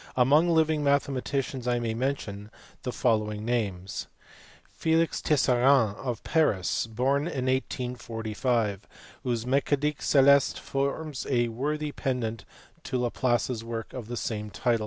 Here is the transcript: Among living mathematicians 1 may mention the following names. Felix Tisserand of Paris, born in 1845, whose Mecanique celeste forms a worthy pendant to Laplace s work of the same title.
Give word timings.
Among 0.15 0.49
living 0.49 0.83
mathematicians 0.83 1.67
1 1.67 1.79
may 1.79 1.93
mention 1.93 2.49
the 2.81 2.91
following 2.91 3.45
names. 3.45 4.07
Felix 4.67 5.21
Tisserand 5.21 5.95
of 5.97 6.23
Paris, 6.23 6.87
born 6.87 7.27
in 7.27 7.45
1845, 7.45 8.87
whose 9.21 9.45
Mecanique 9.45 10.01
celeste 10.01 10.57
forms 10.59 11.27
a 11.29 11.49
worthy 11.49 11.91
pendant 11.91 12.45
to 12.85 12.97
Laplace 12.97 13.51
s 13.51 13.61
work 13.61 13.93
of 13.93 14.07
the 14.07 14.17
same 14.17 14.49
title. 14.49 14.79